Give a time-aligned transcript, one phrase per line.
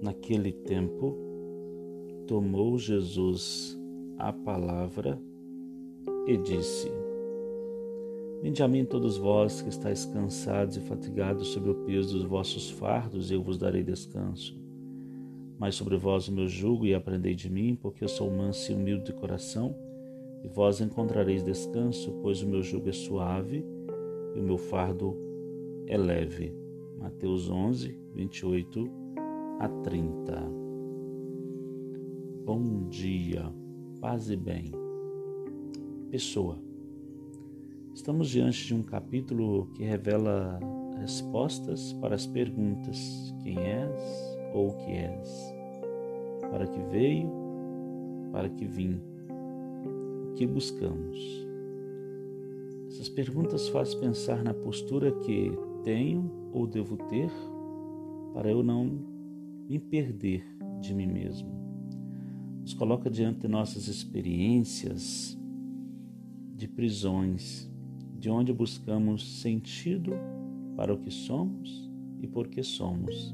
[0.00, 1.14] Naquele tempo,
[2.26, 3.78] tomou Jesus
[4.16, 5.20] a palavra
[6.26, 6.90] e disse:
[8.42, 12.70] Vinde a mim todos vós que estáis cansados e fatigados sobre o peso dos vossos
[12.70, 14.58] fardos, e eu vos darei descanso.
[15.58, 18.74] Mas sobre vós o meu jugo e aprendei de mim, porque eu sou manso e
[18.74, 19.76] humilde de coração,
[20.42, 23.62] e vós encontrareis descanso, pois o meu jugo é suave
[24.34, 25.14] e o meu fardo
[25.86, 26.54] é leve.
[26.98, 28.99] Mateus 11, 28
[29.60, 30.32] a 30.
[32.46, 33.44] Bom dia,
[34.00, 34.72] paz e bem.
[36.10, 36.56] Pessoa.
[37.94, 40.58] Estamos diante de um capítulo que revela
[40.98, 42.98] respostas para as perguntas:
[43.42, 45.54] quem és ou o que és?
[46.50, 47.30] Para que veio?
[48.32, 48.98] Para que vim?
[50.30, 51.46] O que buscamos?
[52.88, 55.52] Essas perguntas fazem pensar na postura que
[55.84, 57.30] tenho ou devo ter
[58.32, 59.19] para eu não
[59.70, 60.44] me perder
[60.80, 61.48] de mim mesmo.
[62.60, 65.38] Nos coloca diante de nossas experiências
[66.56, 67.70] de prisões,
[68.18, 70.10] de onde buscamos sentido
[70.76, 71.88] para o que somos
[72.20, 73.32] e por que somos.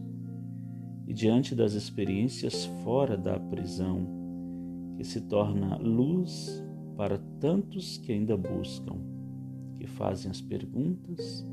[1.07, 4.07] E diante das experiências fora da prisão,
[4.99, 6.63] que se torna luz
[6.99, 8.99] para tantos que ainda buscam,
[9.79, 11.47] que fazem as perguntas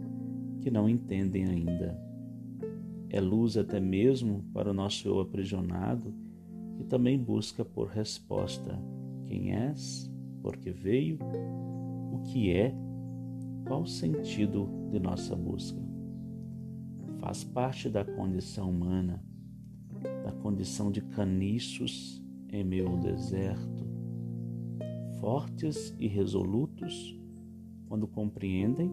[0.60, 2.13] que não entendem ainda
[3.14, 6.12] é luz até mesmo para o nosso eu aprisionado,
[6.76, 8.76] que também busca por resposta.
[9.28, 10.12] Quem és,
[10.42, 11.20] por que veio,
[12.12, 12.74] o que é,
[13.68, 15.80] qual o sentido de nossa busca.
[17.20, 19.24] Faz parte da condição humana,
[20.26, 22.20] da condição de caniços
[22.52, 23.86] em meu deserto,
[25.20, 27.16] fortes e resolutos
[27.88, 28.92] quando compreendem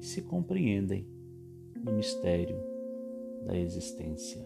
[0.00, 1.04] e se compreendem
[1.84, 2.71] no mistério
[3.42, 4.42] da existência.